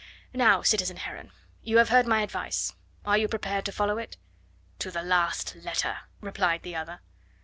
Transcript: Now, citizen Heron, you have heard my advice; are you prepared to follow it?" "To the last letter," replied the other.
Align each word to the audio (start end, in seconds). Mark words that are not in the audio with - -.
Now, 0.33 0.63
citizen 0.63 0.97
Heron, 0.97 1.31
you 1.61 1.77
have 1.77 1.89
heard 1.89 2.07
my 2.07 2.23
advice; 2.23 2.73
are 3.05 3.19
you 3.19 3.27
prepared 3.27 3.65
to 3.65 3.71
follow 3.71 3.99
it?" 3.99 4.17
"To 4.79 4.89
the 4.89 5.03
last 5.03 5.55
letter," 5.57 5.95
replied 6.21 6.63
the 6.63 6.75
other. 6.75 7.01